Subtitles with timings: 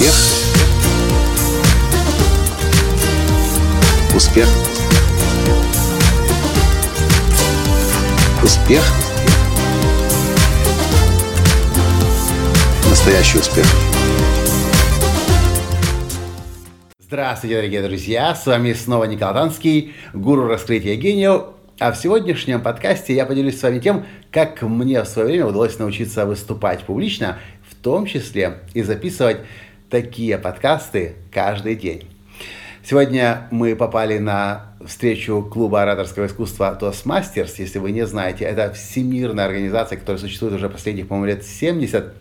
[0.00, 0.14] Успех.
[4.16, 4.48] Успех.
[8.42, 8.82] Успех.
[12.88, 13.66] Настоящий успех.
[16.98, 18.34] Здравствуйте, дорогие друзья!
[18.34, 21.42] С вами снова Николай Танский, гуру раскрытия гениев.
[21.78, 25.78] А в сегодняшнем подкасте я поделюсь с вами тем, как мне в свое время удалось
[25.78, 27.38] научиться выступать публично,
[27.68, 29.38] в том числе и записывать
[29.90, 32.04] такие подкасты каждый день.
[32.82, 37.52] Сегодня мы попали на встречу клуба ораторского искусства Toastmasters.
[37.58, 42.14] Если вы не знаете, это всемирная организация, которая существует уже последних, по-моему, лет 70.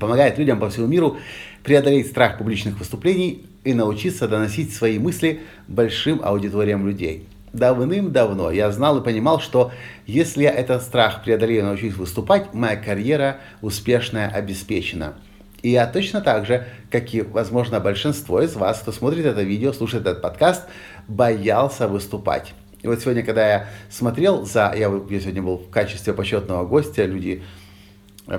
[0.00, 1.18] Помогает людям по всему миру
[1.62, 7.28] преодолеть страх публичных выступлений и научиться доносить свои мысли большим аудиториям людей.
[7.52, 9.70] Давным-давно я знал и понимал, что
[10.06, 15.14] если я этот страх преодолею и научусь выступать, моя карьера успешная обеспечена–
[15.66, 19.72] и я точно так же, как и, возможно, большинство из вас, кто смотрит это видео,
[19.72, 20.62] слушает этот подкаст,
[21.08, 22.54] боялся выступать.
[22.82, 24.72] И вот сегодня, когда я смотрел за...
[24.76, 27.42] Я, я сегодня был в качестве почетного гостя, люди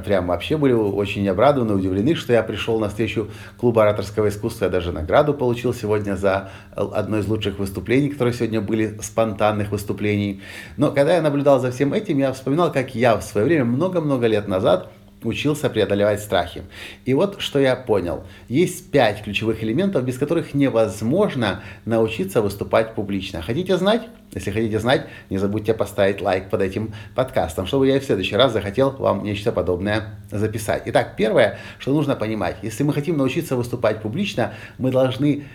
[0.06, 4.66] прям вообще были очень обрадованы, удивлены, что я пришел на встречу клуба ораторского искусства.
[4.66, 10.42] Я даже награду получил сегодня за одно из лучших выступлений, которые сегодня были, спонтанных выступлений.
[10.78, 14.28] Но когда я наблюдал за всем этим, я вспоминал, как я в свое время, много-много
[14.28, 16.64] лет назад, учился преодолевать страхи.
[17.06, 18.24] И вот что я понял.
[18.48, 23.42] Есть пять ключевых элементов, без которых невозможно научиться выступать публично.
[23.42, 24.04] Хотите знать?
[24.34, 28.52] Если хотите знать, не забудьте поставить лайк под этим подкастом, чтобы я в следующий раз
[28.52, 30.84] захотел вам нечто подобное записать.
[30.86, 32.58] Итак, первое, что нужно понимать.
[32.62, 35.46] Если мы хотим научиться выступать публично, мы должны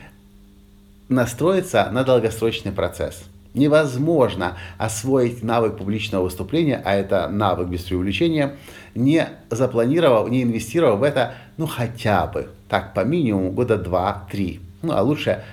[1.09, 3.25] настроиться на долгосрочный процесс
[3.55, 8.57] невозможно освоить навык публичного выступления, а это навык без преувеличения,
[8.95, 14.61] не запланировав, не инвестировав в это, ну хотя бы, так, по минимуму года 2-3.
[14.83, 15.45] Ну, а лучше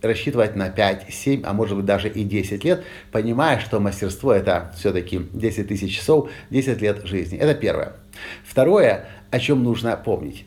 [0.00, 4.72] рассчитывать на 5, 7, а может быть даже и 10 лет, понимая, что мастерство это
[4.76, 7.38] все-таки 10 тысяч часов, 10 лет жизни.
[7.38, 7.92] Это первое.
[8.44, 10.44] Второе, о чем нужно помнить.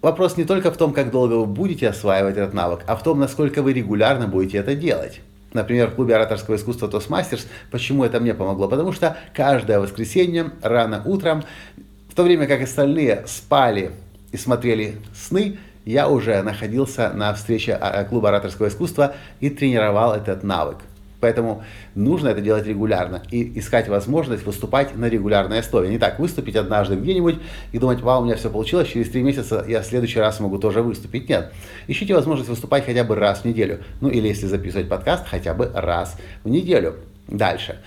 [0.00, 3.18] Вопрос не только в том, как долго вы будете осваивать этот навык, а в том,
[3.18, 5.20] насколько вы регулярно будете это делать
[5.56, 7.46] например, в клубе ораторского искусства Toastmasters.
[7.70, 8.68] Почему это мне помогло?
[8.68, 11.42] Потому что каждое воскресенье рано утром,
[12.08, 13.90] в то время как остальные спали
[14.30, 20.42] и смотрели сны, я уже находился на встрече а, клуба ораторского искусства и тренировал этот
[20.42, 20.78] навык.
[21.20, 25.88] Поэтому нужно это делать регулярно и искать возможность выступать на регулярной основе.
[25.88, 27.36] Не так выступить однажды где-нибудь
[27.72, 30.58] и думать, вау, у меня все получилось, через три месяца я в следующий раз могу
[30.58, 31.28] тоже выступить.
[31.28, 31.52] Нет.
[31.86, 33.80] Ищите возможность выступать хотя бы раз в неделю.
[34.00, 36.96] Ну или если записывать подкаст, хотя бы раз в неделю.
[37.28, 37.80] Дальше.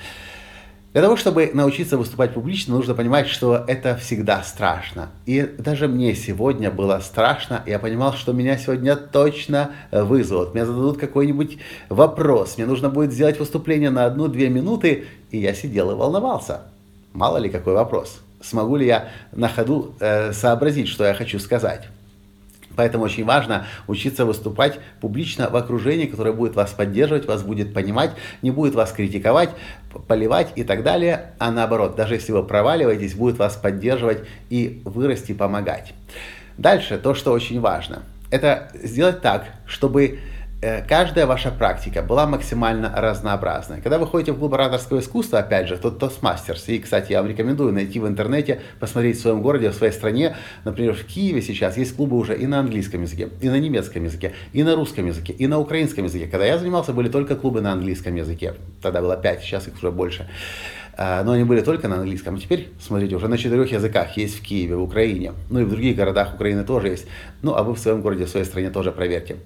[0.91, 5.09] Для того, чтобы научиться выступать публично, нужно понимать, что это всегда страшно.
[5.27, 7.61] И даже мне сегодня было страшно.
[7.67, 10.55] Я понимал, что меня сегодня точно вызовут.
[10.55, 12.57] Мне зададут какой-нибудь вопрос.
[12.57, 15.05] Мне нужно будет сделать выступление на одну-две минуты.
[15.29, 16.61] И я сидел и волновался.
[17.13, 18.19] Мало ли какой вопрос.
[18.41, 21.87] Смогу ли я на ходу э, сообразить, что я хочу сказать.
[22.79, 28.11] Поэтому очень важно учиться выступать публично в окружении, которое будет вас поддерживать, вас будет понимать,
[28.41, 29.49] не будет вас критиковать,
[30.07, 34.19] поливать и так далее, а наоборот, даже если вы проваливаетесь, будет вас поддерживать
[34.49, 35.93] и вырасти, помогать.
[36.57, 40.19] Дальше то, что очень важно, это сделать так, чтобы
[40.61, 43.81] каждая ваша практика была максимально разнообразной.
[43.81, 47.31] Когда вы ходите в клуб ораторского искусства, опять же, тот Toastmasters, и, кстати, я вам
[47.31, 51.77] рекомендую найти в интернете, посмотреть в своем городе, в своей стране, например, в Киеве сейчас
[51.77, 55.33] есть клубы уже и на английском языке, и на немецком языке, и на русском языке,
[55.33, 56.27] и на украинском языке.
[56.27, 58.55] Когда я занимался, были только клубы на английском языке.
[58.81, 60.27] Тогда было 5, сейчас их уже больше.
[61.01, 62.35] А, но они были только на английском.
[62.35, 65.31] А теперь, смотрите, уже на четырех языках есть в Киеве, в Украине.
[65.49, 67.05] Ну и в других городах Украины тоже есть.
[67.41, 69.37] Ну а вы в своем городе, в своей стране тоже проверьте.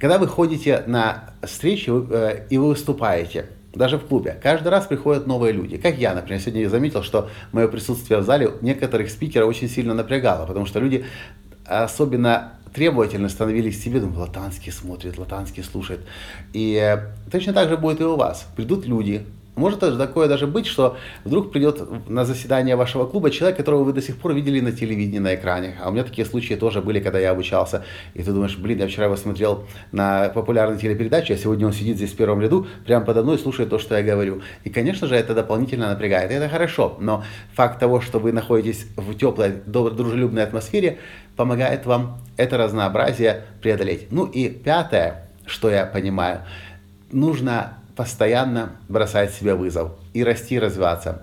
[0.00, 5.28] Когда вы ходите на встречи э, и вы выступаете, даже в клубе, каждый раз приходят
[5.28, 5.76] новые люди.
[5.76, 10.44] Как я, например, сегодня заметил, что мое присутствие в зале некоторых спикеров очень сильно напрягало,
[10.44, 11.04] потому что люди
[11.66, 16.00] особенно требовательно становились к себе, думают, латанский смотрит, латанский слушает.
[16.52, 18.44] И э, точно так же будет и у вас.
[18.56, 19.24] Придут люди,
[19.56, 24.00] может такое даже быть, что вдруг придет на заседание вашего клуба человек, которого вы до
[24.00, 25.76] сих пор видели на телевидении, на экране.
[25.82, 27.84] А у меня такие случаи тоже были, когда я обучался.
[28.14, 31.96] И ты думаешь, блин, я вчера его смотрел на популярной телепередаче, а сегодня он сидит
[31.96, 34.40] здесь в первом ряду, прямо подо мной слушает то, что я говорю.
[34.64, 36.30] И, конечно же, это дополнительно напрягает.
[36.30, 36.96] И это хорошо.
[37.00, 37.24] Но
[37.54, 40.98] факт того, что вы находитесь в теплой, дружелюбной атмосфере,
[41.36, 44.08] помогает вам это разнообразие преодолеть.
[44.10, 46.42] Ну и пятое, что я понимаю,
[47.10, 51.22] нужно постоянно бросать себе вызов и расти, развиваться.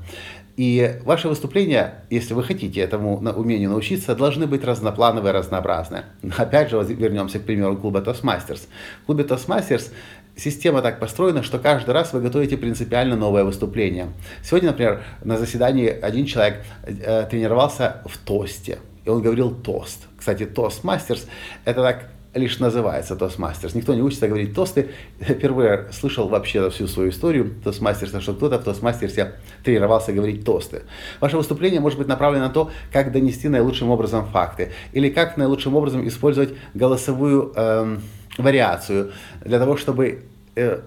[0.58, 6.04] И ваши выступления, если вы хотите этому умению научиться, должны быть разноплановые, разнообразные.
[6.38, 8.68] Опять же, вернемся к примеру клуба Toastmasters.
[9.02, 9.92] В клубе Toastmasters
[10.36, 14.10] система так построена, что каждый раз вы готовите принципиально новое выступление.
[14.44, 20.06] Сегодня, например, на заседании один человек э, тренировался в тосте, и он говорил тост.
[20.16, 21.28] Кстати, Toastmasters–
[21.66, 23.72] это так лишь называется Toastmasters.
[23.76, 24.90] Никто не учится говорить тосты.
[25.20, 30.84] Я впервые слышал вообще всю свою историю Toastmasters, что кто-то в Toastmasters тренировался говорить тосты.
[31.20, 35.76] Ваше выступление может быть направлено на то, как донести наилучшим образом факты, или как наилучшим
[35.76, 37.98] образом использовать голосовую э,
[38.38, 39.12] вариацию
[39.44, 40.24] для того, чтобы
[40.56, 40.82] э,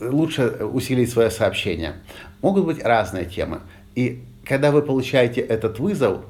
[0.00, 1.94] лучше усилить свое сообщение.
[2.42, 3.60] Могут быть разные темы.
[3.94, 6.20] И когда вы получаете этот вызов,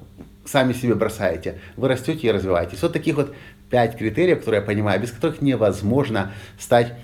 [0.45, 2.83] сами себе бросаете, вы растете и развиваетесь.
[2.83, 3.35] Вот таких вот
[3.71, 6.95] пять критериев, которые я понимаю, без которых невозможно стать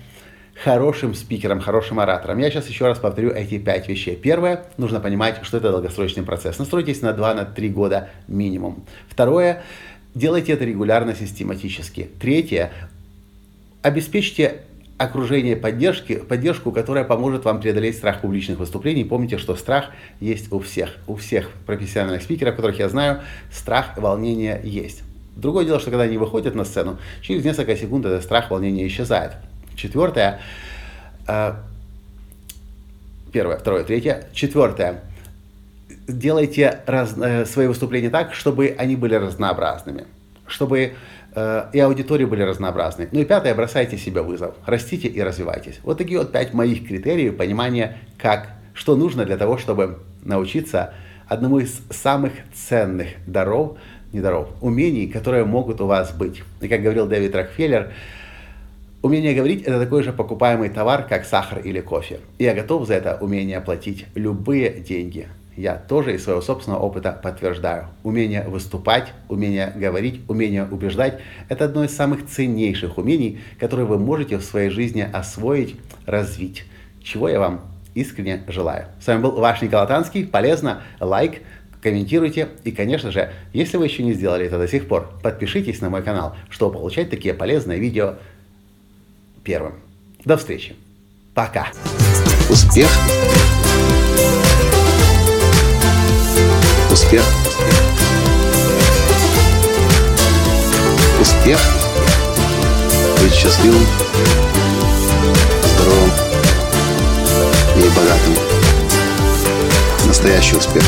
[0.62, 2.39] хорошим спикером, хорошим оратором.
[2.39, 4.17] Я сейчас еще раз повторю эти пять вещей.
[4.17, 6.59] Первое, нужно понимать, что это долгосрочный процесс.
[6.59, 8.85] Настройтесь на 2-3 года минимум.
[9.09, 9.62] Второе,
[10.15, 12.11] делайте это регулярно, систематически.
[12.21, 12.73] Третье,
[13.83, 14.61] обеспечьте
[14.99, 19.03] окружение поддержки, поддержку, которая поможет вам преодолеть страх публичных выступлений.
[19.03, 19.87] Помните, что страх
[20.21, 20.97] есть у всех.
[21.06, 25.03] У всех профессиональных спикеров, которых я знаю, страх и волнение есть.
[25.41, 29.33] Другое дело, что когда они выходят на сцену, через несколько секунд этот страх, волнение исчезает.
[29.75, 30.41] Четвертое.
[31.27, 31.55] Э,
[33.33, 34.29] первое, второе, третье.
[34.35, 35.03] Четвертое.
[36.07, 40.05] Делайте раз, э, свои выступления так, чтобы они были разнообразными.
[40.47, 40.93] Чтобы
[41.35, 43.09] э, и аудитории были разнообразны.
[43.11, 44.55] Ну и пятое, бросайте себе вызов.
[44.67, 45.81] Растите и развивайтесь.
[45.85, 50.93] Вот такие вот пять моих критериев понимания, как, что нужно для того, чтобы научиться
[51.29, 53.79] одному из самых ценных даров,
[54.12, 56.43] не даров, умений, которые могут у вас быть.
[56.61, 57.93] И как говорил Дэвид Рокфеллер,
[59.03, 62.21] умение говорить– это такой же покупаемый товар, как сахар или кофе.
[62.39, 65.29] И я готов за это умение платить любые деньги.
[65.57, 67.89] Я тоже из своего собственного опыта подтверждаю.
[68.03, 74.39] Умение выступать, умение говорить, умение убеждать– это одно из самых ценнейших умений, которые вы можете
[74.39, 76.65] в своей жизни освоить, развить.
[77.03, 77.63] Чего я вам
[77.95, 78.87] искренне желаю.
[79.01, 80.25] С вами был ваш Николай Танский.
[80.25, 80.83] Полезно.
[81.01, 81.43] Лайк
[81.82, 82.49] комментируйте.
[82.65, 86.03] И, конечно же, если вы еще не сделали это до сих пор, подпишитесь на мой
[86.03, 88.17] канал, чтобы получать такие полезные видео
[89.44, 89.75] первым.
[90.25, 90.77] До встречи.
[91.35, 91.69] Пока.
[92.49, 92.88] Успех.
[96.91, 97.25] Успех.
[101.21, 101.61] Успех.
[103.23, 103.87] Быть счастливым,
[105.65, 106.11] здоровым
[107.77, 108.35] и богатым.
[110.06, 110.82] Настоящий успех.